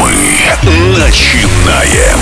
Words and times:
Мы 0.00 0.98
начинаем. 0.98 2.18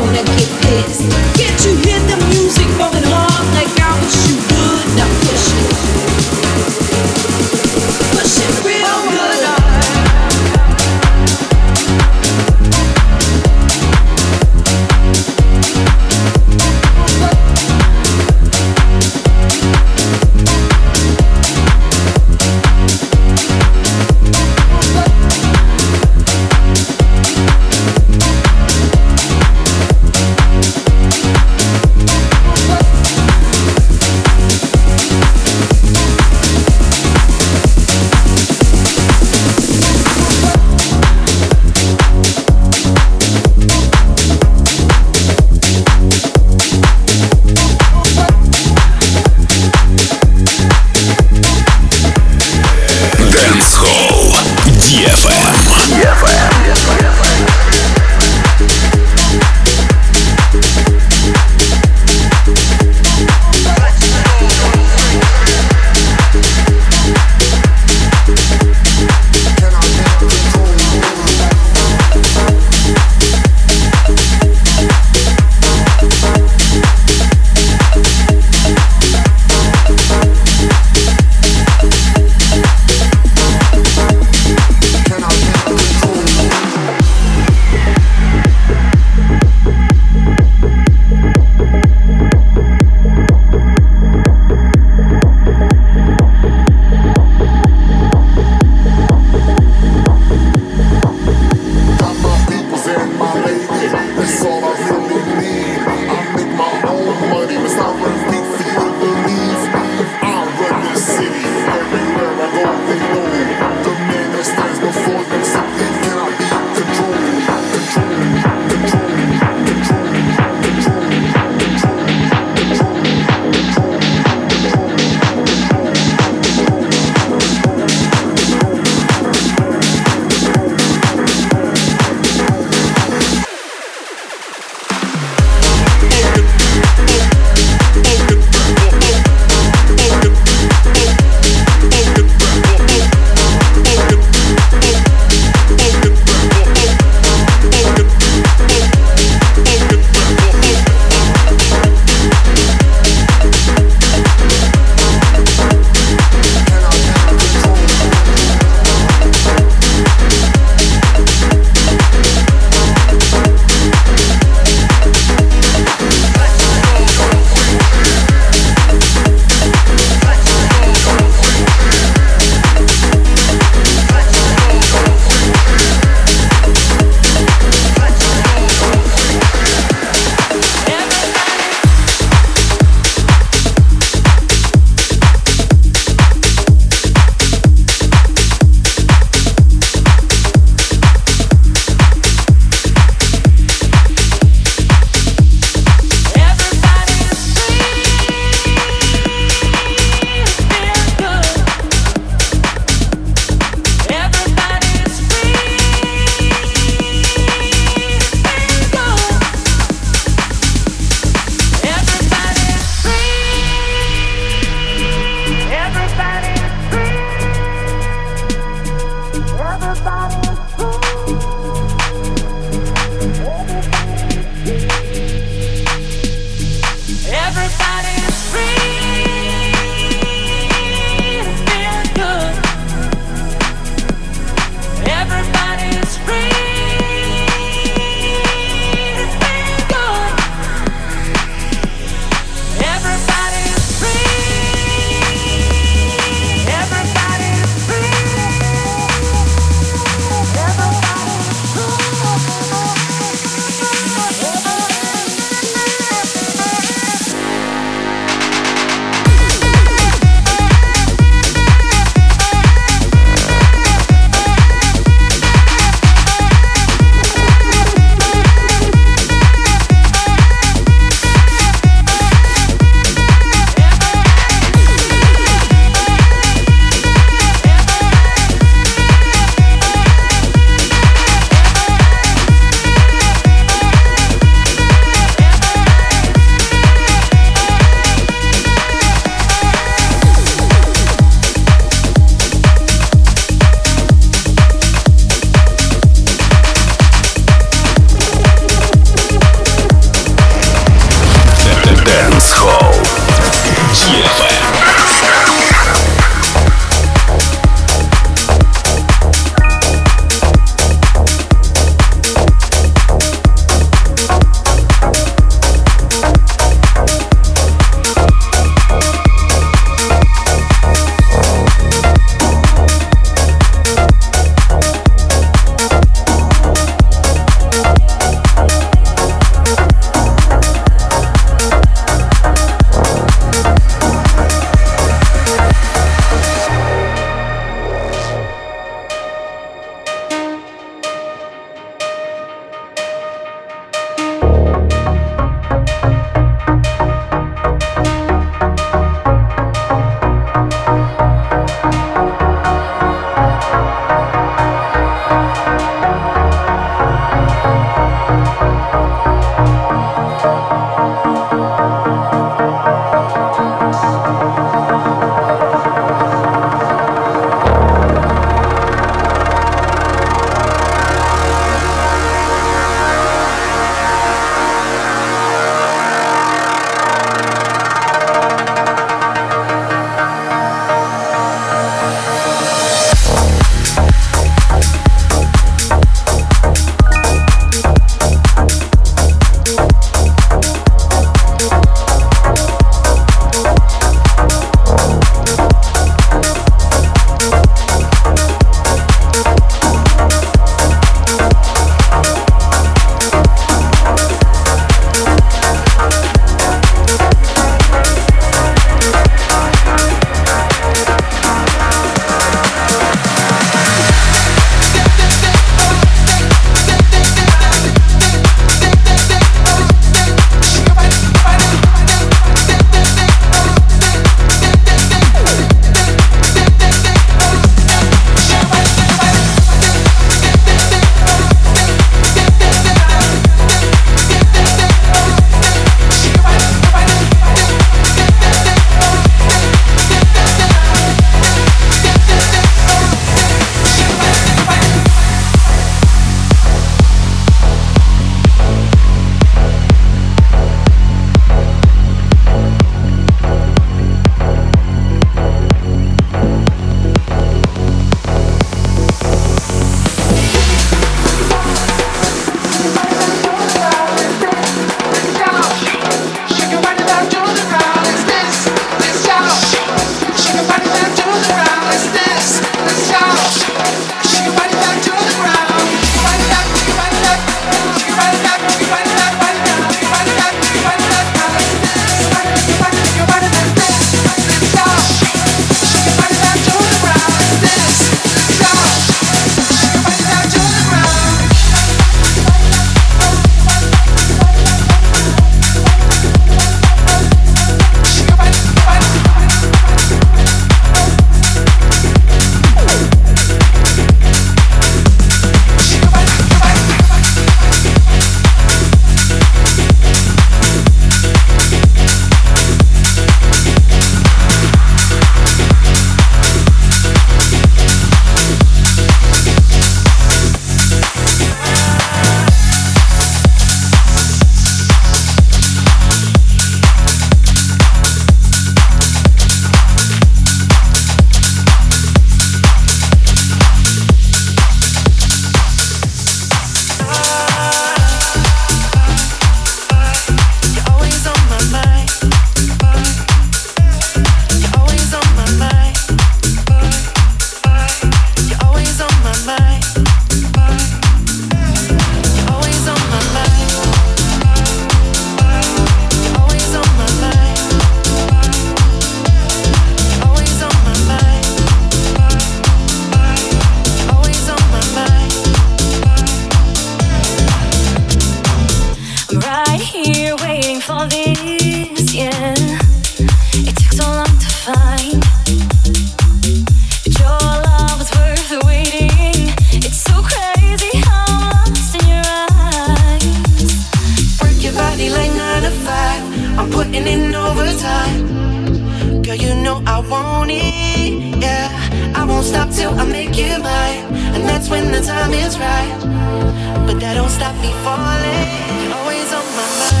always 598.93 599.33
on 599.33 599.45
my 599.55 599.67
mind. 599.79 600.00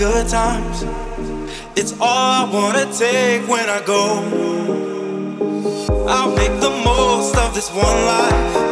good 0.00 0.28
times. 0.28 0.82
It's 1.76 1.92
all 2.00 2.46
I 2.46 2.50
wanna 2.50 2.90
take 2.90 3.46
when 3.46 3.68
I 3.68 3.82
go. 3.84 4.02
I'll 6.08 6.34
make 6.34 6.58
the 6.58 6.70
most 6.70 7.36
of 7.36 7.54
this 7.54 7.68
one 7.70 8.06
life. 8.06 8.69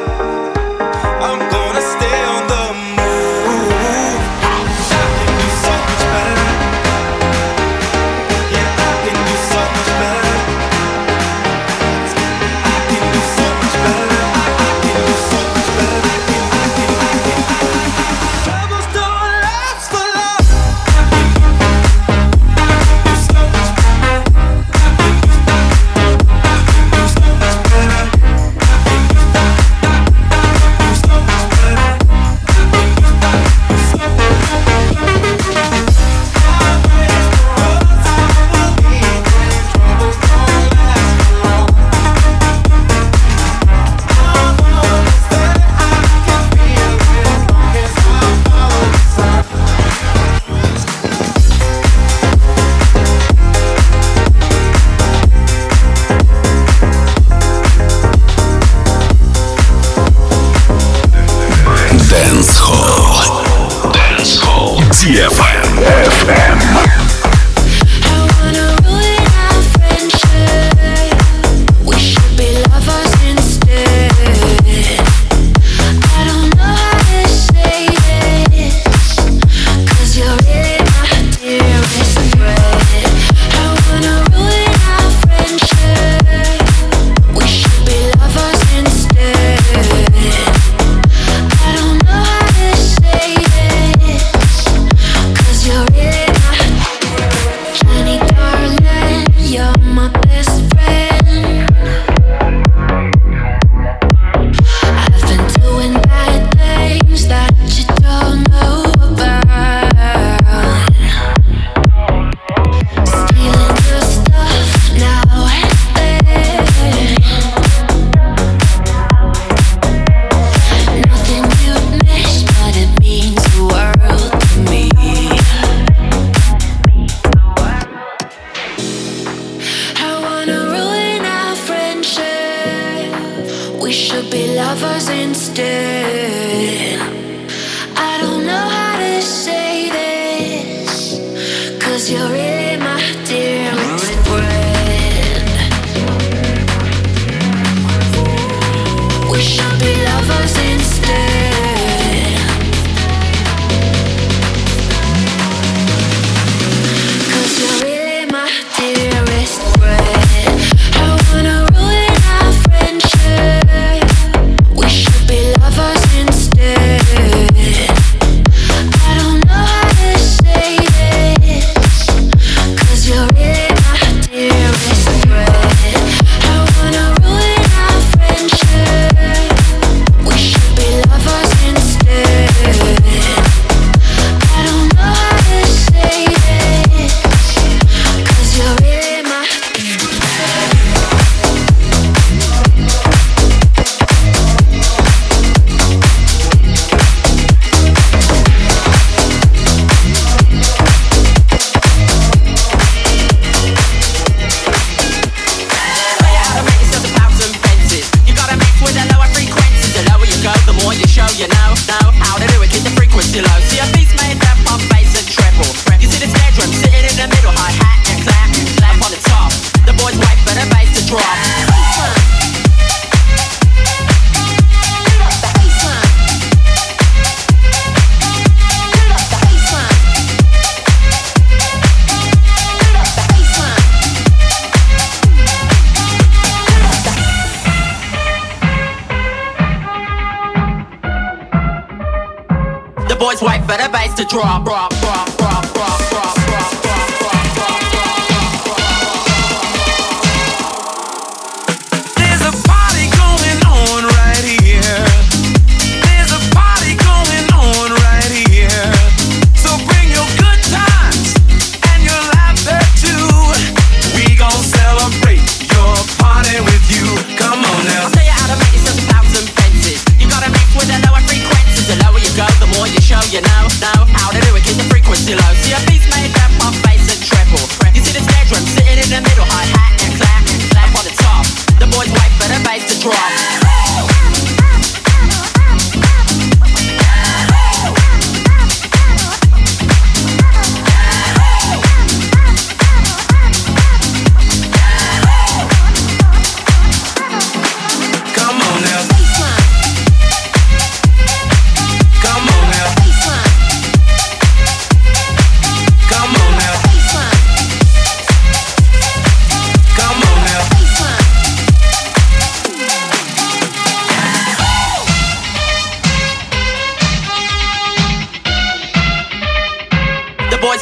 try, 244.40 244.58
bro. 244.60 244.87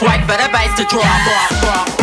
Wait 0.03 0.21
for 0.27 0.37
the 0.37 0.49
bites 0.53 0.75
to 0.77 0.85
drop 0.85 1.05
off. 1.05 1.96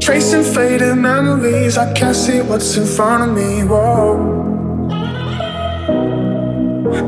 Tracing 0.00 0.44
faded 0.44 0.96
memories. 0.96 1.76
I 1.78 1.92
can't 1.92 2.14
see 2.14 2.40
what's 2.42 2.76
in 2.76 2.86
front 2.86 3.22
of 3.24 3.36
me. 3.36 3.64
Whoa. 3.64 4.42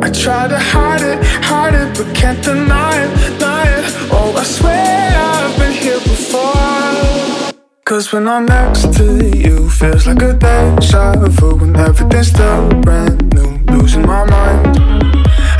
I 0.03 0.11
try 0.11 0.49
to 0.49 0.59
hide 0.59 1.03
it, 1.03 1.25
hide 1.45 1.75
it, 1.75 1.97
but 1.97 2.15
can't 2.15 2.43
deny 2.43 2.97
it, 3.05 3.39
deny 3.39 3.65
it. 3.79 3.85
Oh, 4.11 4.35
I 4.37 4.43
swear 4.43 5.13
I've 5.17 5.59
been 5.59 5.73
here 5.73 6.01
before. 6.01 7.53
Cause 7.85 8.13
when 8.13 8.27
I'm 8.27 8.47
next 8.47 8.93
to 8.95 9.31
you, 9.37 9.71
feels 9.71 10.07
like 10.07 10.23
a 10.23 10.33
deja 10.33 11.15
vu 11.17 11.55
when 11.57 11.77
everything's 11.77 12.29
still 12.29 12.69
brand 12.83 13.33
new. 13.35 13.59
Losing 13.73 14.05
my 14.07 14.25
mind. 14.25 14.77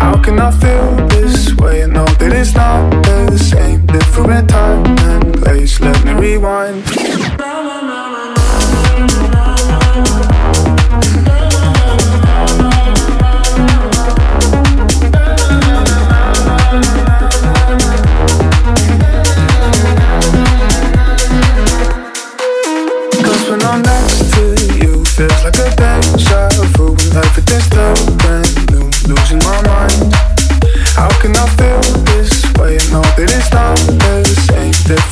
How 0.01 0.21
can 0.21 0.41
I 0.41 0.51
feel 0.51 1.07
this 1.09 1.46
way? 1.59 1.83
I 1.83 1.87
know 1.87 2.05
that 2.05 2.33
it's 2.33 2.55
not 2.55 2.91
the 3.05 3.39
same. 3.39 3.87
Different 3.87 4.49
time 4.49 4.85
and 4.99 5.35
place. 5.35 5.81
Let 5.81 6.05
me 6.05 6.13
rewind. 6.13 7.56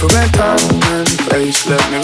instrumental 0.04 0.56
in 0.92 1.06
place. 1.28 1.66
Let 1.66 1.90
me 1.90 2.03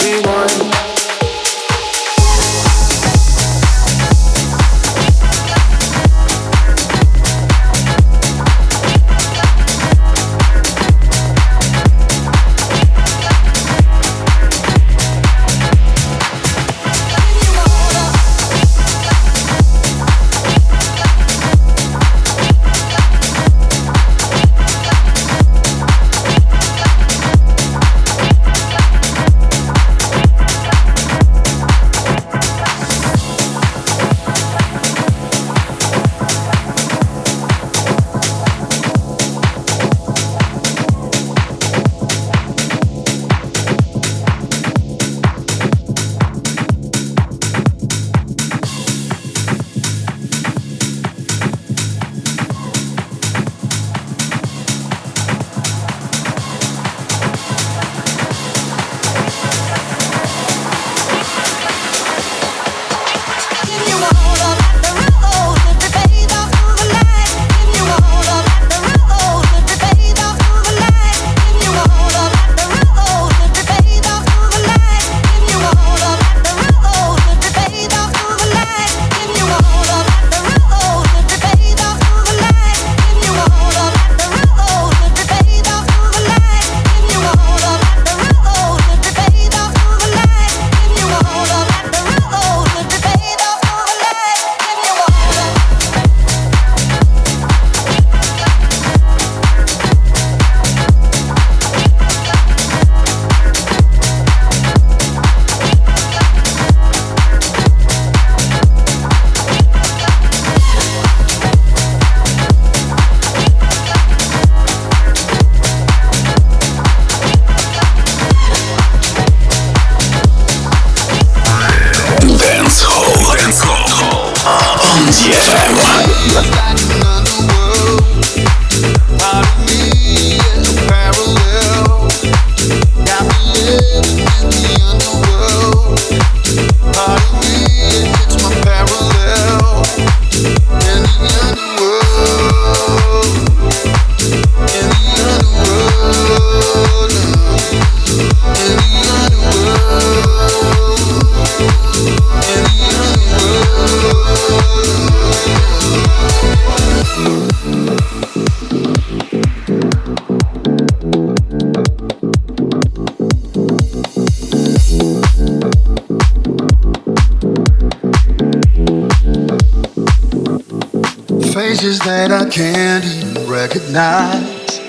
Faces 171.81 171.99
that 172.01 172.31
I 172.31 172.47
can't 172.47 173.03
even 173.03 173.49
recognize. 173.49 174.79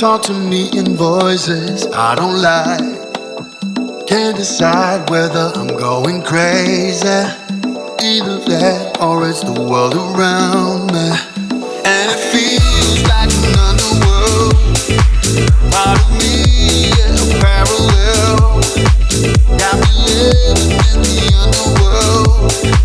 Talk 0.00 0.22
to 0.22 0.32
me 0.32 0.70
in 0.72 0.96
voices 0.96 1.86
I 1.88 2.14
don't 2.14 2.40
like. 2.40 2.96
Can't 4.06 4.38
decide 4.38 5.10
whether 5.10 5.52
I'm 5.54 5.66
going 5.66 6.22
crazy. 6.22 7.04
Either 8.00 8.38
that 8.48 8.96
or 9.02 9.28
it's 9.28 9.42
the 9.44 9.52
world 9.52 9.94
around 9.94 10.86
me. 10.96 11.12
And 11.84 12.08
it 12.08 12.20
feels 12.32 13.04
like 13.04 13.28
an 13.36 13.60
underworld. 13.68 14.56
Part 15.68 16.00
of 16.00 16.08
me, 16.16 16.88
yeah, 16.88 17.20
parallel. 17.44 18.64
Got 19.60 19.76
me 19.76 19.92
living 20.08 20.72
in 20.88 21.04
the 21.04 21.20
underworld. 21.36 22.79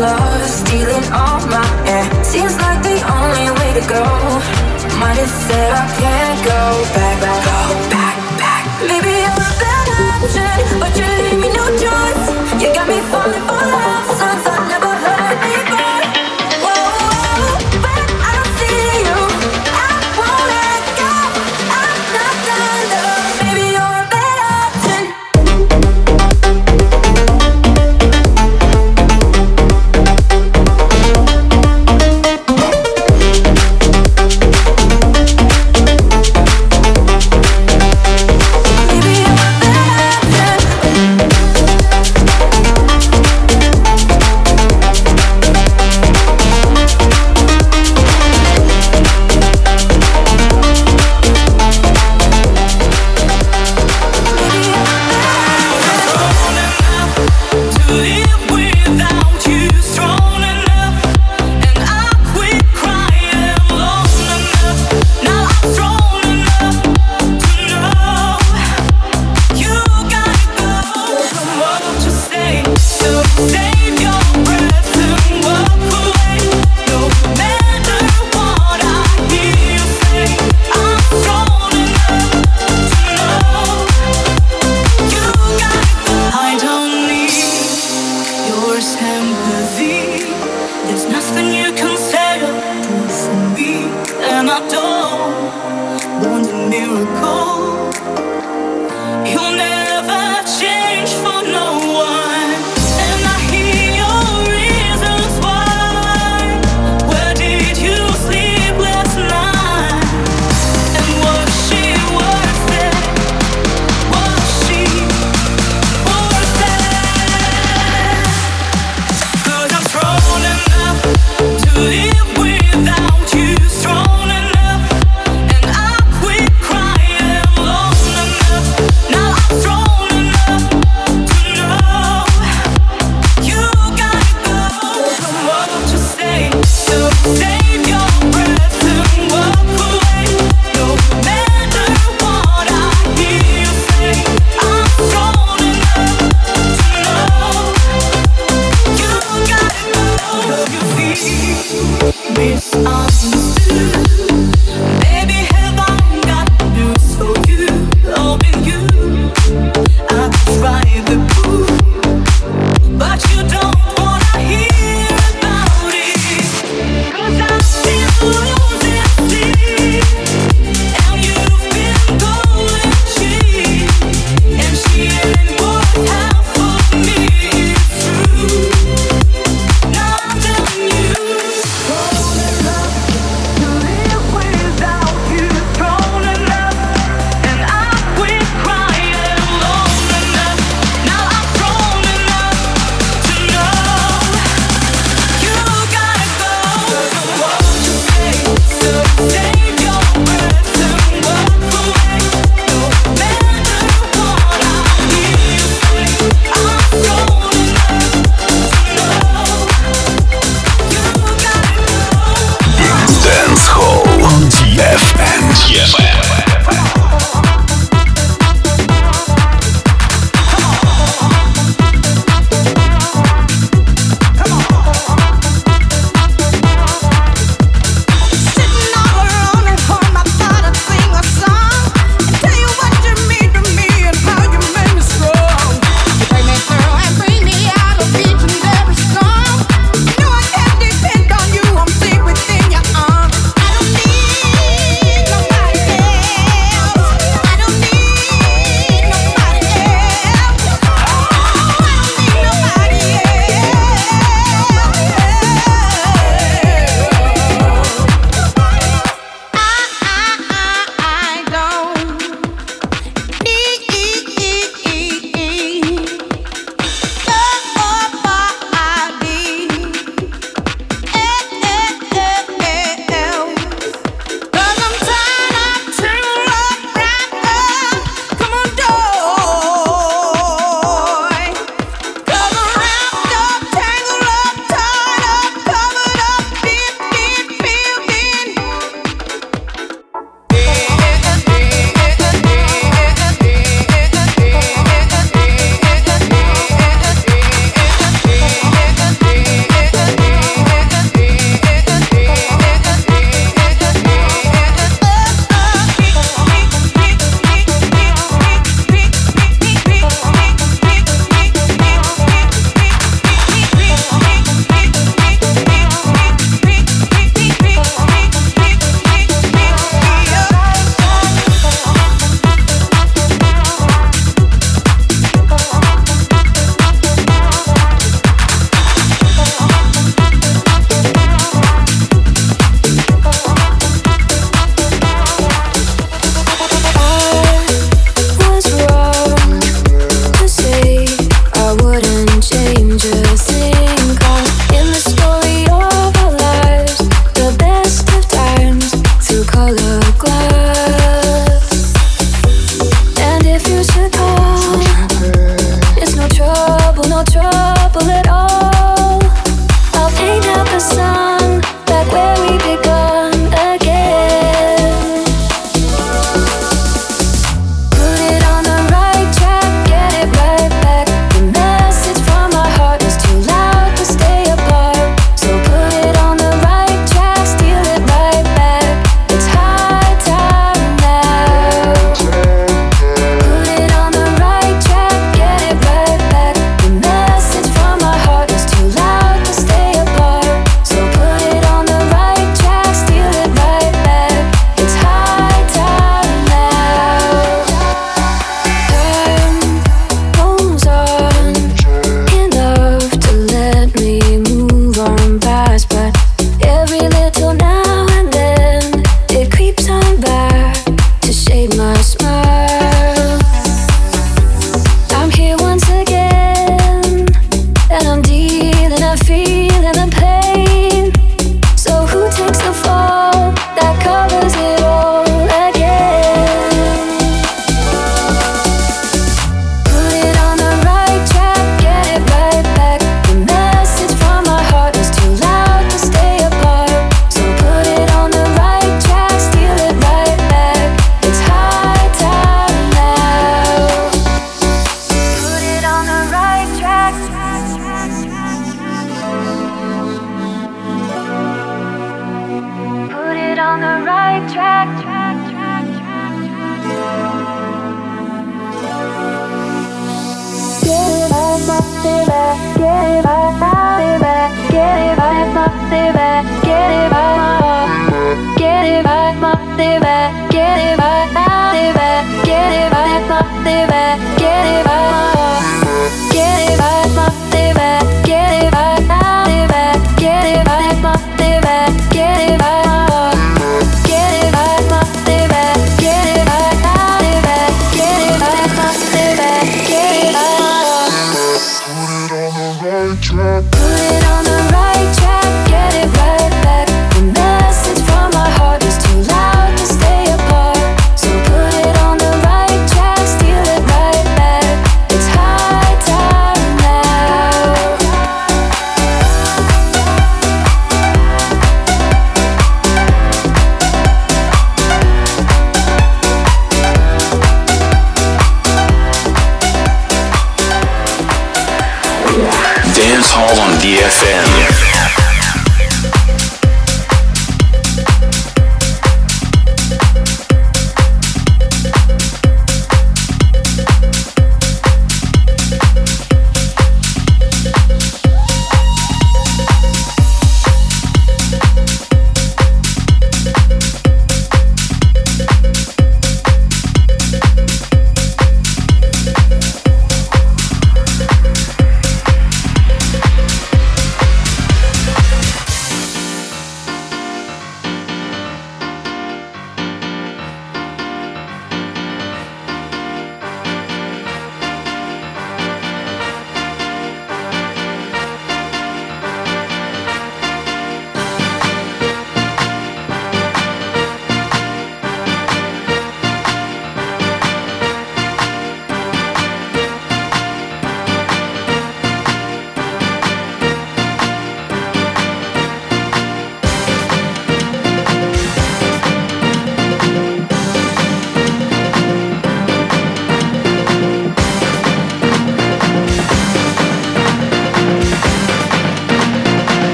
love 0.00 0.48
stealing 0.48 1.04
all 1.12 1.40
my 1.46 1.66
air. 1.86 2.24
Seems 2.24 2.56
like 2.56 2.82
the 2.82 2.98
only 3.16 3.50
way 3.58 3.70
to 3.78 3.84
go. 3.88 4.04
Might 4.98 5.18
have 5.18 5.28
said 5.28 5.70
I 5.72 5.86
can't. 6.00 6.23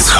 Dance 0.00 0.16